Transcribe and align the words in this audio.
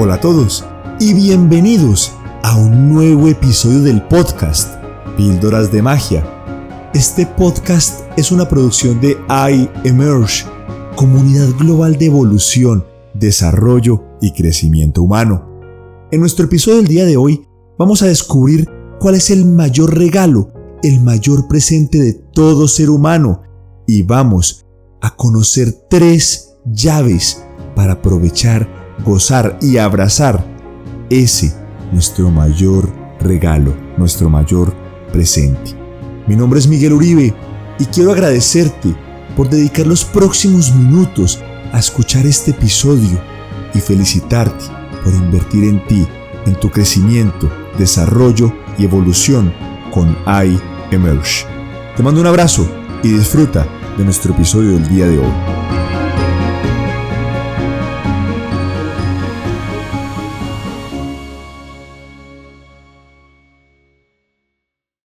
Hola 0.00 0.14
a 0.14 0.20
todos 0.20 0.64
y 1.00 1.12
bienvenidos 1.12 2.12
a 2.44 2.56
un 2.56 2.88
nuevo 2.88 3.26
episodio 3.26 3.80
del 3.82 4.00
podcast 4.06 4.76
Píldoras 5.16 5.72
de 5.72 5.82
Magia. 5.82 6.24
Este 6.94 7.26
podcast 7.26 8.02
es 8.16 8.30
una 8.30 8.48
producción 8.48 9.00
de 9.00 9.16
iEmerge, 9.82 10.46
comunidad 10.94 11.48
global 11.58 11.98
de 11.98 12.06
evolución, 12.06 12.84
desarrollo 13.12 14.04
y 14.20 14.30
crecimiento 14.34 15.02
humano. 15.02 15.60
En 16.12 16.20
nuestro 16.20 16.44
episodio 16.44 16.76
del 16.76 16.86
día 16.86 17.04
de 17.04 17.16
hoy 17.16 17.44
vamos 17.76 18.00
a 18.02 18.06
descubrir 18.06 18.70
cuál 19.00 19.16
es 19.16 19.30
el 19.30 19.46
mayor 19.46 19.98
regalo, 19.98 20.52
el 20.84 21.00
mayor 21.00 21.48
presente 21.48 21.98
de 21.98 22.12
todo 22.12 22.68
ser 22.68 22.88
humano 22.88 23.42
y 23.84 24.04
vamos 24.04 24.64
a 25.00 25.16
conocer 25.16 25.72
tres 25.90 26.54
llaves 26.66 27.42
para 27.74 27.94
aprovechar 27.94 28.77
gozar 29.04 29.58
y 29.60 29.78
abrazar 29.78 30.44
ese 31.10 31.54
nuestro 31.92 32.30
mayor 32.30 32.90
regalo, 33.20 33.74
nuestro 33.96 34.28
mayor 34.28 34.74
presente. 35.12 35.74
Mi 36.26 36.36
nombre 36.36 36.58
es 36.58 36.68
Miguel 36.68 36.92
Uribe 36.92 37.34
y 37.78 37.84
quiero 37.86 38.12
agradecerte 38.12 38.94
por 39.36 39.48
dedicar 39.48 39.86
los 39.86 40.04
próximos 40.04 40.74
minutos 40.74 41.40
a 41.72 41.78
escuchar 41.78 42.26
este 42.26 42.50
episodio 42.50 43.20
y 43.74 43.80
felicitarte 43.80 44.64
por 45.04 45.12
invertir 45.14 45.64
en 45.64 45.86
ti, 45.86 46.06
en 46.46 46.54
tu 46.54 46.70
crecimiento, 46.70 47.50
desarrollo 47.78 48.52
y 48.78 48.84
evolución 48.84 49.52
con 49.92 50.16
iEmerge. 50.26 51.46
Te 51.96 52.02
mando 52.02 52.20
un 52.20 52.26
abrazo 52.26 52.68
y 53.02 53.08
disfruta 53.08 53.66
de 53.96 54.04
nuestro 54.04 54.32
episodio 54.32 54.72
del 54.72 54.88
día 54.88 55.06
de 55.06 55.18
hoy. 55.18 55.57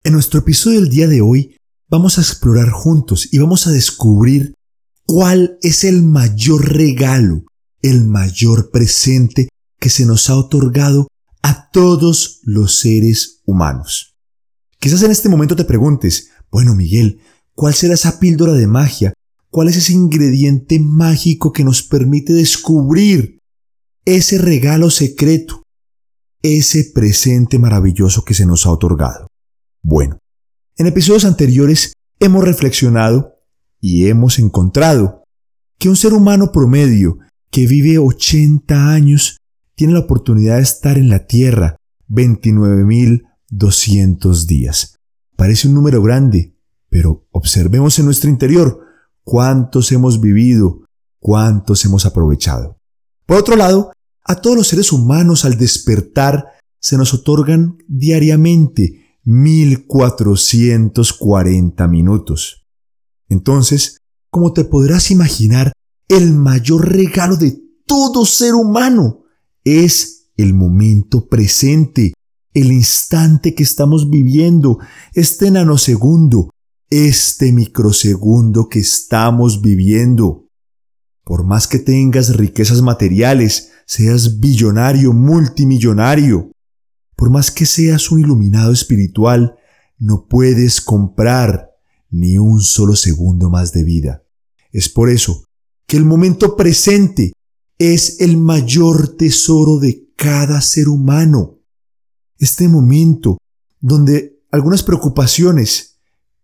En 0.05 0.11
nuestro 0.11 0.41
episodio 0.41 0.81
del 0.81 0.89
día 0.89 1.07
de 1.07 1.21
hoy 1.21 1.55
vamos 1.89 2.17
a 2.17 2.21
explorar 2.21 2.71
juntos 2.71 3.29
y 3.31 3.37
vamos 3.37 3.67
a 3.67 3.71
descubrir 3.71 4.53
cuál 5.05 5.57
es 5.61 5.85
el 5.85 6.03
mayor 6.03 6.73
regalo, 6.73 7.45
el 7.81 8.03
mayor 8.03 8.69
presente 8.69 9.47
que 9.79 9.89
se 9.89 10.05
nos 10.05 10.29
ha 10.29 10.35
otorgado 10.35 11.07
a 11.41 11.69
todos 11.69 12.41
los 12.43 12.79
seres 12.79 13.43
humanos. 13.45 14.13
Quizás 14.77 15.03
en 15.03 15.11
este 15.11 15.29
momento 15.29 15.55
te 15.55 15.63
preguntes, 15.63 16.31
bueno 16.51 16.75
Miguel, 16.75 17.21
¿cuál 17.55 17.73
será 17.73 17.93
esa 17.93 18.19
píldora 18.19 18.51
de 18.51 18.67
magia? 18.67 19.13
¿Cuál 19.49 19.69
es 19.69 19.77
ese 19.77 19.93
ingrediente 19.93 20.79
mágico 20.79 21.53
que 21.53 21.63
nos 21.63 21.81
permite 21.81 22.33
descubrir 22.33 23.39
ese 24.03 24.37
regalo 24.37 24.89
secreto, 24.89 25.63
ese 26.41 26.91
presente 26.93 27.57
maravilloso 27.57 28.25
que 28.25 28.33
se 28.33 28.45
nos 28.45 28.65
ha 28.65 28.71
otorgado? 28.71 29.27
Bueno, 29.85 30.17
en 30.77 30.87
episodios 30.87 31.25
anteriores 31.25 31.91
hemos 32.19 32.45
reflexionado 32.45 33.33
y 33.81 34.07
hemos 34.07 34.39
encontrado 34.39 35.25
que 35.77 35.89
un 35.89 35.97
ser 35.97 36.13
humano 36.13 36.53
promedio 36.53 37.17
que 37.51 37.67
vive 37.67 37.97
80 37.97 38.91
años 38.91 39.41
tiene 39.75 39.91
la 39.91 39.99
oportunidad 39.99 40.55
de 40.55 40.61
estar 40.61 40.97
en 40.97 41.09
la 41.09 41.27
Tierra 41.27 41.75
29.200 42.07 44.45
días. 44.45 44.95
Parece 45.35 45.67
un 45.67 45.73
número 45.73 46.01
grande, 46.01 46.55
pero 46.89 47.27
observemos 47.31 47.99
en 47.99 48.05
nuestro 48.05 48.29
interior 48.29 48.79
cuántos 49.25 49.91
hemos 49.91 50.21
vivido, 50.21 50.85
cuántos 51.19 51.83
hemos 51.83 52.05
aprovechado. 52.05 52.77
Por 53.25 53.35
otro 53.35 53.57
lado, 53.57 53.91
a 54.23 54.35
todos 54.35 54.55
los 54.55 54.67
seres 54.67 54.93
humanos 54.93 55.43
al 55.43 55.57
despertar 55.57 56.53
se 56.79 56.95
nos 56.95 57.13
otorgan 57.13 57.79
diariamente 57.89 59.02
1440 59.23 61.87
minutos. 61.87 62.67
Entonces, 63.29 63.97
como 64.29 64.51
te 64.53 64.65
podrás 64.65 65.11
imaginar, 65.11 65.71
el 66.07 66.33
mayor 66.33 66.91
regalo 66.91 67.37
de 67.37 67.57
todo 67.85 68.25
ser 68.25 68.55
humano 68.55 69.23
es 69.63 70.31
el 70.35 70.53
momento 70.53 71.27
presente, 71.27 72.13
el 72.53 72.71
instante 72.71 73.55
que 73.55 73.63
estamos 73.63 74.09
viviendo, 74.09 74.79
este 75.13 75.51
nanosegundo, 75.51 76.49
este 76.89 77.51
microsegundo 77.51 78.69
que 78.69 78.79
estamos 78.79 79.61
viviendo. 79.61 80.47
Por 81.23 81.45
más 81.45 81.67
que 81.67 81.79
tengas 81.79 82.35
riquezas 82.35 82.81
materiales, 82.81 83.71
seas 83.85 84.39
billonario, 84.39 85.13
multimillonario, 85.13 86.51
por 87.15 87.29
más 87.29 87.51
que 87.51 87.65
seas 87.65 88.11
un 88.11 88.19
iluminado 88.19 88.71
espiritual, 88.71 89.55
no 89.97 90.27
puedes 90.27 90.81
comprar 90.81 91.71
ni 92.09 92.37
un 92.37 92.61
solo 92.61 92.95
segundo 92.95 93.49
más 93.49 93.71
de 93.71 93.83
vida. 93.83 94.23
Es 94.71 94.89
por 94.89 95.09
eso 95.09 95.45
que 95.87 95.97
el 95.97 96.05
momento 96.05 96.55
presente 96.55 97.33
es 97.77 98.19
el 98.21 98.37
mayor 98.37 99.15
tesoro 99.17 99.79
de 99.79 100.09
cada 100.15 100.61
ser 100.61 100.89
humano. 100.89 101.59
Este 102.37 102.67
momento 102.67 103.37
donde 103.79 104.39
algunas 104.51 104.83
preocupaciones 104.83 105.99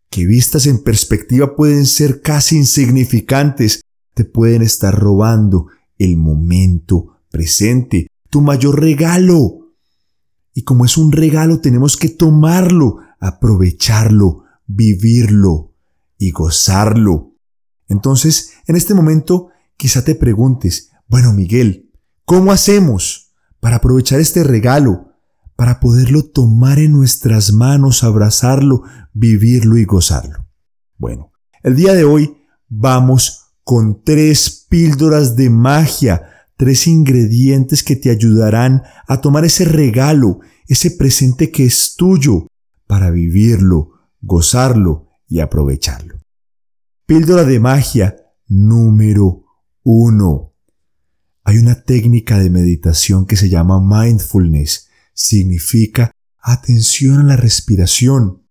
que 0.09 0.25
vistas 0.25 0.66
en 0.66 0.84
perspectiva 0.84 1.56
pueden 1.56 1.86
ser 1.86 2.22
casi 2.22 2.57
insignificantes, 2.57 3.81
te 4.13 4.25
pueden 4.25 4.62
estar 4.62 4.94
robando 4.94 5.68
el 5.97 6.18
momento 6.18 7.19
presente, 7.30 8.07
tu 8.30 8.41
mayor 8.41 8.81
regalo. 8.81 9.69
Y 10.59 10.64
como 10.64 10.84
es 10.84 10.97
un 10.97 11.14
regalo, 11.14 11.62
tenemos 11.62 11.96
que 11.96 12.09
tomarlo, 12.09 12.97
aprovecharlo, 13.22 14.44
vivirlo 14.68 15.74
y 16.18 16.31
gozarlo. 16.31 17.38
Entonces, 17.88 18.52
en 18.68 18.75
este 18.75 18.94
momento, 18.94 19.52
quizá 19.78 20.03
te 20.03 20.16
preguntes, 20.16 20.92
bueno, 21.08 21.31
Miguel, 21.31 21.90
¿cómo 22.25 22.52
hacemos 22.52 23.31
para 23.62 23.78
aprovechar 23.78 24.19
este 24.19 24.44
regalo, 24.44 25.14
para 25.56 25.80
poderlo 25.80 26.25
tomar 26.25 26.78
en 26.78 26.92
nuestras 26.92 27.53
manos, 27.53 28.03
abrazarlo, 28.03 28.84
vivirlo 29.14 29.78
y 29.78 29.86
gozarlo? 29.86 30.46
Bueno, 30.98 31.31
el 31.64 31.78
día 31.78 31.94
de 31.94 32.03
hoy 32.03 32.36
vamos 32.68 33.53
con 33.64 34.03
tres 34.03 34.66
píldoras 34.68 35.38
de 35.38 35.50
magia 35.50 36.22
tres 36.59 36.88
ingredientes 36.88 37.84
que 37.86 37.96
te 37.96 38.09
ayudarán 38.09 38.84
a 39.08 39.22
tomar 39.22 39.46
ese 39.46 39.64
regalo, 39.64 40.42
ese 40.68 40.92
presente 40.92 41.52
que 41.52 41.64
es 41.64 41.96
tuyo, 41.96 42.47
para 42.86 43.12
vivirlo, 43.12 43.94
gozarlo 44.20 45.08
y 45.30 45.40
aprovecharlo. 45.40 46.19
Píldora 47.06 47.46
de 47.46 47.62
magia 47.62 48.18
número 48.50 49.46
uno. 49.84 50.53
Hay 51.46 51.59
una 51.59 51.81
técnica 51.81 52.38
de 52.38 52.50
meditación 52.50 53.25
que 53.25 53.38
se 53.38 53.48
llama 53.48 53.80
mindfulness. 53.80 54.90
Significa 55.14 56.12
atención 56.42 57.22
a 57.22 57.24
la 57.24 57.38
respiración. 57.38 58.44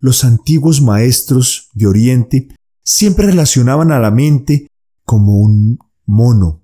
Los 0.00 0.24
antiguos 0.24 0.82
maestros 0.82 1.70
de 1.74 1.86
Oriente 1.86 2.48
siempre 2.82 3.26
relacionaban 3.26 3.92
a 3.92 4.00
la 4.00 4.10
mente 4.10 4.66
como 5.04 5.38
un 5.38 5.78
mono, 6.06 6.59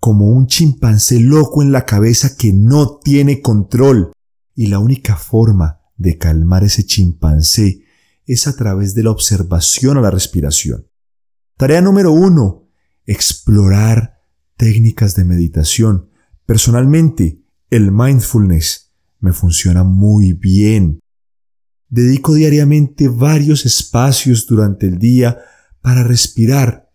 como 0.00 0.30
un 0.30 0.46
chimpancé 0.46 1.20
loco 1.20 1.62
en 1.62 1.72
la 1.72 1.84
cabeza 1.84 2.36
que 2.36 2.52
no 2.52 2.98
tiene 2.98 3.40
control. 3.40 4.12
Y 4.54 4.66
la 4.66 4.78
única 4.78 5.16
forma 5.16 5.80
de 5.96 6.18
calmar 6.18 6.64
ese 6.64 6.84
chimpancé 6.84 7.84
es 8.26 8.46
a 8.46 8.56
través 8.56 8.94
de 8.94 9.02
la 9.02 9.10
observación 9.10 9.96
a 9.96 10.00
la 10.00 10.10
respiración. 10.10 10.86
Tarea 11.56 11.80
número 11.80 12.12
uno, 12.12 12.68
explorar 13.06 14.22
técnicas 14.56 15.14
de 15.16 15.24
meditación. 15.24 16.10
Personalmente, 16.46 17.42
el 17.70 17.90
mindfulness 17.90 18.92
me 19.20 19.32
funciona 19.32 19.82
muy 19.82 20.34
bien. 20.34 21.00
Dedico 21.88 22.34
diariamente 22.34 23.08
varios 23.08 23.64
espacios 23.64 24.46
durante 24.46 24.86
el 24.86 24.98
día 24.98 25.38
para 25.80 26.04
respirar 26.04 26.87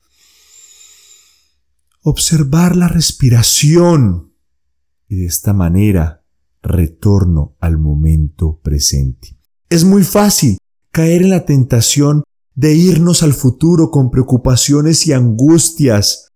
observar 2.03 2.75
la 2.75 2.89
respiración 2.89 4.33
y 5.07 5.15
de 5.15 5.25
esta 5.25 5.53
manera 5.53 6.23
retorno 6.61 7.55
al 7.59 7.77
momento 7.77 8.59
presente. 8.61 9.37
Es 9.69 9.85
muy 9.85 10.03
fácil 10.03 10.57
caer 10.91 11.23
en 11.23 11.29
la 11.29 11.45
tentación 11.45 12.23
de 12.55 12.73
irnos 12.75 13.23
al 13.23 13.33
futuro 13.33 13.89
con 13.89 14.11
preocupaciones 14.11 15.07
y 15.07 15.13
angustias, 15.13 16.27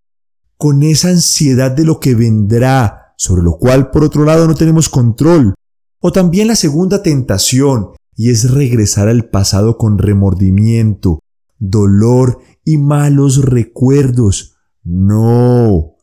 con 0.58 0.84
esa 0.84 1.10
ansiedad 1.10 1.72
de 1.72 1.84
lo 1.84 2.00
que 2.00 2.16
vendrá, 2.16 3.14
sobre 3.18 3.44
lo 3.44 3.58
cual 3.58 3.92
por 3.92 4.04
otro 4.04 4.24
lado 4.24 4.48
no 4.48 4.56
tenemos 4.56 4.90
control. 4.90 5.54
O 6.00 6.12
también 6.12 6.48
la 6.48 6.56
segunda 6.56 7.04
tentación, 7.04 7.90
y 8.16 8.30
es 8.30 8.50
regresar 8.52 9.10
al 9.10 9.30
pasado 9.30 9.78
con 9.78 9.98
remordimiento, 9.98 11.20
dolor 11.60 12.40
y 12.64 12.78
malos 12.78 13.46
recuerdos, 13.46 14.57
no. 14.88 15.96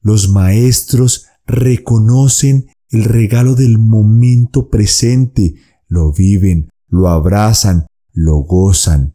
Los 0.00 0.30
maestros 0.30 1.26
reconocen 1.46 2.70
el 2.90 3.04
regalo 3.04 3.54
del 3.54 3.78
momento 3.78 4.70
presente, 4.70 5.56
lo 5.86 6.12
viven, 6.12 6.70
lo 6.88 7.08
abrazan, 7.08 7.86
lo 8.12 8.36
gozan. 8.38 9.14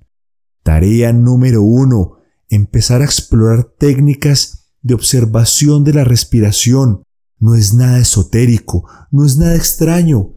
Tarea 0.62 1.12
número 1.12 1.64
uno, 1.64 2.18
empezar 2.50 3.02
a 3.02 3.06
explorar 3.06 3.64
técnicas 3.64 4.70
de 4.82 4.94
observación 4.94 5.84
de 5.84 5.94
la 5.94 6.04
respiración. 6.04 7.04
No 7.40 7.56
es 7.56 7.74
nada 7.74 8.00
esotérico, 8.00 8.88
no 9.10 9.26
es 9.26 9.38
nada 9.38 9.56
extraño. 9.56 10.36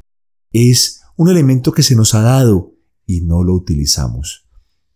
Es 0.50 1.02
un 1.16 1.28
elemento 1.28 1.72
que 1.72 1.82
se 1.82 1.94
nos 1.94 2.14
ha 2.14 2.22
dado 2.22 2.72
y 3.04 3.20
no 3.20 3.44
lo 3.44 3.52
utilizamos. 3.52 4.48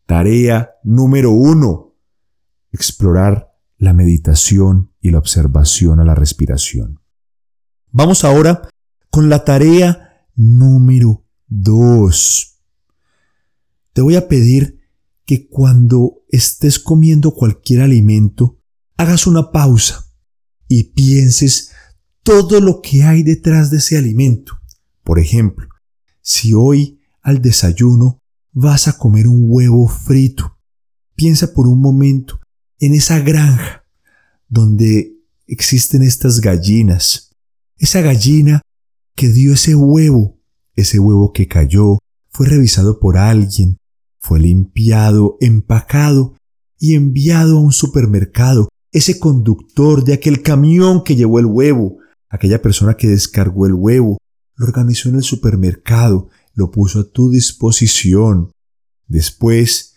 Tarea 0.07 0.71
número 0.83 1.31
uno, 1.31 1.95
explorar 2.73 3.50
la 3.81 3.95
meditación 3.95 4.93
y 5.01 5.11
la 5.11 5.19
observación 5.19 6.01
a 6.01 6.05
la 6.05 6.15
respiración. 6.15 7.01
Vamos 7.91 8.25
ahora 8.25 8.69
con 9.11 9.31
la 9.31 9.43
tarea 9.45 10.27
número 10.37 11.25
dos. 11.49 12.61
Te 13.95 14.03
voy 14.03 14.17
a 14.17 14.29
pedir 14.29 14.81
que 15.25 15.49
cuando 15.49 16.19
estés 16.29 16.79
comiendo 16.79 17.33
cualquier 17.33 17.81
alimento, 17.81 18.61
hagas 18.99 19.27
una 19.27 19.51
pausa 19.51 20.05
y 20.69 20.93
pienses 20.93 21.73
todo 22.23 22.61
lo 22.61 22.83
que 22.83 23.05
hay 23.05 23.23
detrás 23.23 23.71
de 23.71 23.79
ese 23.79 23.97
alimento. 23.97 24.59
Por 25.03 25.19
ejemplo, 25.19 25.67
si 26.21 26.53
hoy 26.53 27.01
al 27.23 27.41
desayuno 27.41 28.21
vas 28.53 28.89
a 28.89 28.99
comer 28.99 29.27
un 29.27 29.47
huevo 29.49 29.89
frito, 29.89 30.59
piensa 31.15 31.55
por 31.55 31.67
un 31.67 31.81
momento 31.81 32.40
en 32.81 32.95
esa 32.95 33.21
granja 33.21 33.85
donde 34.49 35.15
existen 35.47 36.03
estas 36.03 36.41
gallinas 36.41 37.31
esa 37.81 38.03
gallina 38.03 38.61
que 39.17 39.29
dio 39.29 39.55
ese 39.55 39.75
huevo, 39.75 40.39
ese 40.77 40.99
huevo 40.99 41.33
que 41.33 41.49
cayó, 41.49 41.99
fue 42.29 42.47
revisado 42.47 43.01
por 43.01 43.17
alguien, 43.17 43.79
fue 44.21 44.39
limpiado, 44.39 45.39
empacado 45.41 46.37
y 46.79 46.95
enviado 46.95 47.57
a 47.57 47.61
un 47.63 47.73
supermercado. 47.73 48.69
Ese 48.93 49.19
conductor 49.19 50.05
de 50.05 50.13
aquel 50.13 50.43
camión 50.43 51.03
que 51.05 51.17
llevó 51.17 51.39
el 51.39 51.47
huevo, 51.47 51.97
aquella 52.29 52.61
persona 52.61 52.99
que 52.99 53.09
descargó 53.09 53.67
el 53.67 53.73
huevo, 53.73 54.19
lo 54.57 54.67
organizó 54.67 55.09
en 55.09 55.17
el 55.17 55.23
supermercado, 55.23 56.29
lo 56.53 56.71
puso 56.71 57.01
a 57.01 57.11
tu 57.11 57.31
disposición. 57.31 58.53
Después, 59.09 59.95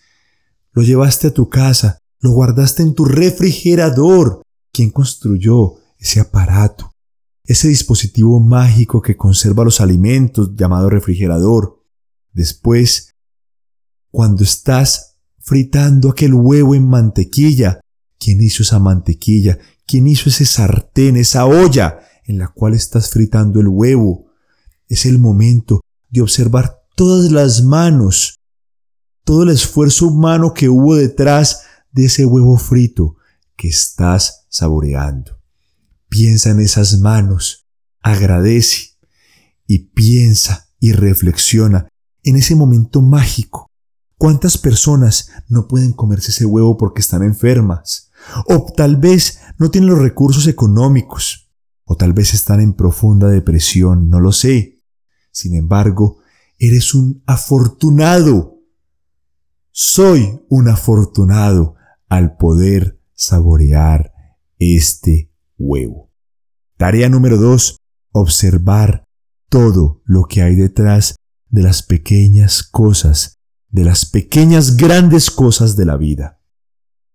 lo 0.72 0.82
llevaste 0.82 1.28
a 1.28 1.34
tu 1.34 1.50
casa, 1.50 1.98
lo 2.24 2.32
guardaste 2.32 2.82
en 2.82 2.94
tu 2.94 3.04
refrigerador. 3.04 4.42
¿Quién 4.72 4.90
construyó 4.90 5.74
ese 5.98 6.20
aparato? 6.20 6.94
ese 7.44 7.68
dispositivo 7.68 8.40
mágico 8.40 9.02
que 9.02 9.16
conserva 9.16 9.64
los 9.64 9.80
alimentos 9.80 10.56
llamado 10.56 10.88
refrigerador. 10.88 11.82
Después, 12.32 13.14
cuando 14.10 14.44
estás 14.44 15.16
fritando 15.38 16.10
aquel 16.10 16.32
huevo 16.32 16.74
en 16.74 16.88
mantequilla, 16.88 17.80
¿quién 18.18 18.40
hizo 18.40 18.62
esa 18.62 18.78
mantequilla? 18.78 19.58
¿Quién 19.86 20.06
hizo 20.06 20.30
ese 20.30 20.46
sartén, 20.46 21.16
esa 21.16 21.44
olla 21.44 22.00
en 22.24 22.38
la 22.38 22.48
cual 22.48 22.72
estás 22.72 23.10
fritando 23.10 23.60
el 23.60 23.68
huevo? 23.68 24.30
Es 24.88 25.04
el 25.04 25.18
momento 25.18 25.82
de 26.08 26.22
observar 26.22 26.78
todas 26.96 27.30
las 27.30 27.62
manos, 27.62 28.38
todo 29.24 29.42
el 29.42 29.50
esfuerzo 29.50 30.06
humano 30.06 30.54
que 30.54 30.70
hubo 30.70 30.96
detrás 30.96 31.64
de 31.94 32.06
ese 32.06 32.26
huevo 32.26 32.58
frito 32.58 33.16
que 33.56 33.68
estás 33.68 34.46
saboreando. 34.50 35.40
Piensa 36.08 36.50
en 36.50 36.60
esas 36.60 36.98
manos, 36.98 37.66
agradece 38.02 38.98
y 39.66 39.78
piensa 39.90 40.68
y 40.80 40.92
reflexiona 40.92 41.88
en 42.24 42.36
ese 42.36 42.56
momento 42.56 43.00
mágico. 43.00 43.70
¿Cuántas 44.18 44.58
personas 44.58 45.30
no 45.48 45.68
pueden 45.68 45.92
comerse 45.92 46.30
ese 46.30 46.44
huevo 46.44 46.76
porque 46.76 47.00
están 47.00 47.22
enfermas? 47.22 48.10
O 48.46 48.72
tal 48.76 48.96
vez 48.96 49.40
no 49.58 49.70
tienen 49.70 49.90
los 49.90 49.98
recursos 49.98 50.46
económicos. 50.46 51.52
O 51.84 51.96
tal 51.96 52.12
vez 52.12 52.32
están 52.34 52.60
en 52.60 52.72
profunda 52.72 53.28
depresión, 53.28 54.08
no 54.08 54.18
lo 54.18 54.32
sé. 54.32 54.82
Sin 55.30 55.54
embargo, 55.54 56.18
eres 56.58 56.94
un 56.94 57.22
afortunado. 57.26 58.62
Soy 59.70 60.40
un 60.48 60.68
afortunado 60.68 61.76
al 62.08 62.36
poder 62.36 63.00
saborear 63.14 64.12
este 64.58 65.30
huevo. 65.58 66.10
Tarea 66.76 67.08
número 67.08 67.36
dos, 67.36 67.78
observar 68.12 69.04
todo 69.48 70.02
lo 70.04 70.24
que 70.24 70.42
hay 70.42 70.56
detrás 70.56 71.16
de 71.48 71.62
las 71.62 71.82
pequeñas 71.82 72.62
cosas, 72.62 73.36
de 73.68 73.84
las 73.84 74.06
pequeñas 74.06 74.76
grandes 74.76 75.30
cosas 75.30 75.76
de 75.76 75.84
la 75.84 75.96
vida. 75.96 76.40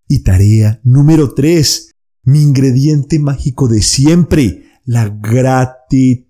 Y 0.07 0.24
tarea 0.24 0.80
número 0.83 1.33
tres, 1.33 1.91
mi 2.24 2.41
ingrediente 2.41 3.19
mágico 3.19 3.68
de 3.68 3.81
siempre, 3.81 4.63
la 4.86 5.09
gratitud. 5.09 6.27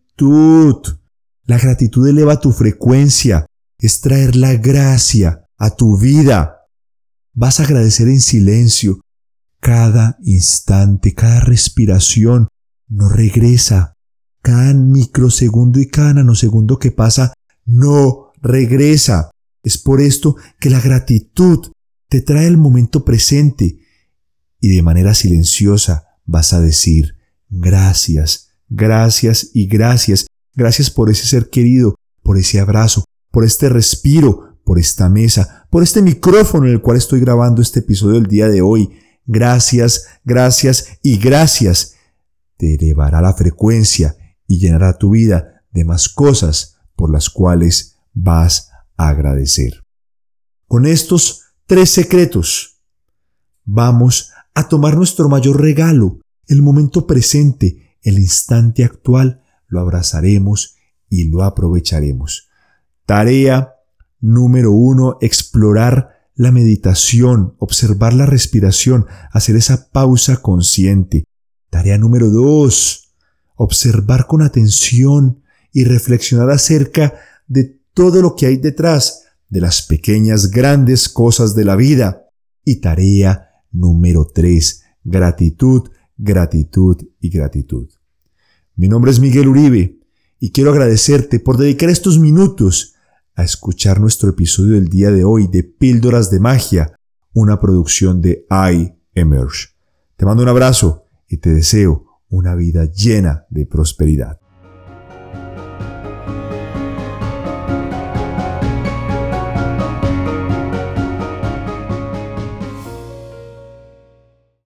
La 1.46 1.58
gratitud 1.58 2.08
eleva 2.08 2.40
tu 2.40 2.52
frecuencia, 2.52 3.46
es 3.80 4.02
traer 4.02 4.36
la 4.36 4.56
gracia 4.56 5.46
a 5.58 5.76
tu 5.76 5.98
vida. 5.98 6.59
Vas 7.40 7.62
a 7.62 7.64
agradecer 7.64 8.10
en 8.10 8.20
silencio, 8.20 9.00
cada 9.62 10.18
instante, 10.24 11.14
cada 11.14 11.40
respiración 11.40 12.50
no 12.90 13.08
regresa. 13.08 13.94
Cada 14.42 14.74
microsegundo 14.74 15.80
y 15.80 15.88
cada 15.88 16.16
nanosegundo 16.16 16.80
que 16.80 16.92
pasa 16.92 17.32
no 17.66 18.34
regresa. 18.42 19.32
Es 19.64 19.78
por 19.78 20.02
esto 20.02 20.36
que 20.60 20.70
la 20.70 20.82
gratitud 20.82 21.72
te 22.10 22.20
trae 22.20 22.46
el 22.46 22.58
momento 22.58 23.06
presente 23.06 23.80
y 24.60 24.76
de 24.76 24.82
manera 24.82 25.14
silenciosa 25.14 26.08
vas 26.26 26.52
a 26.52 26.60
decir 26.60 27.16
gracias, 27.48 28.50
gracias 28.68 29.52
y 29.54 29.68
gracias. 29.68 30.28
Gracias 30.56 30.90
por 30.92 31.10
ese 31.10 31.26
ser 31.26 31.50
querido, 31.50 31.96
por 32.22 32.38
ese 32.38 32.60
abrazo, 32.60 33.06
por 33.32 33.46
este 33.46 33.70
respiro, 33.70 34.49
por 34.70 34.78
esta 34.78 35.10
mesa, 35.10 35.66
por 35.72 35.82
este 35.82 36.04
micrófono 36.04 36.68
en 36.68 36.74
el 36.74 36.82
cual 36.84 36.96
estoy 36.96 37.20
grabando 37.20 37.60
este 37.60 37.80
episodio 37.80 38.20
del 38.20 38.28
día 38.28 38.48
de 38.50 38.62
hoy 38.62 39.00
gracias, 39.26 40.06
gracias 40.24 41.00
y 41.02 41.18
gracias, 41.18 41.96
te 42.56 42.76
elevará 42.76 43.20
la 43.20 43.34
frecuencia 43.34 44.16
y 44.46 44.60
llenará 44.60 44.96
tu 44.96 45.10
vida 45.10 45.64
de 45.72 45.86
más 45.86 46.08
cosas 46.08 46.78
por 46.96 47.12
las 47.12 47.32
cuales 47.32 47.98
vas 48.14 48.70
a 48.96 49.10
agradecer. 49.10 49.84
Con 50.68 50.86
estos 50.86 51.46
tres 51.66 51.90
secretos, 51.90 52.80
vamos 53.66 54.34
a 54.54 54.70
tomar 54.70 54.96
nuestro 54.96 55.30
mayor 55.30 55.60
regalo, 55.60 56.20
el 56.46 56.62
momento 56.62 57.08
presente, 57.08 57.98
el 58.04 58.20
instante 58.20 58.84
actual, 58.84 59.42
lo 59.68 59.80
abrazaremos 59.80 60.76
y 61.10 61.28
lo 61.32 61.42
aprovecharemos. 61.42 62.50
Tarea 63.08 63.74
número 64.20 64.72
uno, 64.72 65.18
explorar 65.22 66.20
la 66.36 66.52
meditación, 66.52 67.56
observar 67.58 68.14
la 68.14 68.26
respiración, 68.26 69.06
hacer 69.32 69.56
esa 69.56 69.90
pausa 69.92 70.38
consciente. 70.38 71.26
Tarea 71.70 71.98
número 71.98 72.30
dos, 72.30 73.14
observar 73.56 74.26
con 74.26 74.42
atención 74.42 75.42
y 75.74 75.84
reflexionar 75.84 76.50
acerca 76.50 77.14
de 77.48 77.80
todo 77.94 78.22
lo 78.22 78.36
que 78.36 78.46
hay 78.46 78.58
detrás 78.58 79.26
de 79.50 79.62
las 79.62 79.82
pequeñas 79.82 80.50
grandes 80.50 81.10
cosas 81.10 81.56
de 81.56 81.66
la 81.66 81.76
vida. 81.76 82.26
Y 82.64 82.78
tarea 82.78 83.50
número 83.72 84.26
tres, 84.26 84.84
gratitud, 85.04 85.90
gratitud 86.18 86.98
y 87.20 87.30
gratitud. 87.30 87.90
Mi 88.76 88.88
nombre 88.88 89.12
es 89.12 89.20
Miguel 89.20 89.50
Uribe 89.50 90.00
y 90.40 90.52
quiero 90.52 90.72
agradecerte 90.72 91.40
por 91.40 91.58
dedicar 91.58 91.90
estos 91.90 92.18
minutos 92.18 92.96
a 93.40 93.44
escuchar 93.44 94.02
nuestro 94.02 94.32
episodio 94.32 94.76
del 94.76 94.90
día 94.90 95.12
de 95.12 95.24
hoy 95.24 95.48
de 95.48 95.64
Píldoras 95.64 96.30
de 96.30 96.42
Magia, 96.42 97.00
una 97.32 97.58
producción 97.58 98.22
de 98.22 98.46
iEmerge. 98.52 99.70
Te 100.18 100.26
mando 100.26 100.44
un 100.44 100.50
abrazo 100.50 101.06
y 101.26 101.38
te 101.38 101.54
deseo 101.54 102.20
una 102.28 102.54
vida 102.56 102.84
llena 102.84 103.46
de 103.50 103.66
prosperidad. 103.66 104.39